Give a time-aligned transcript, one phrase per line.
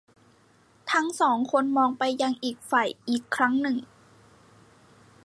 [0.91, 3.77] ทั้งสองคนมองไปยังอีกฝ่ายอีกครั้งหนึ่ง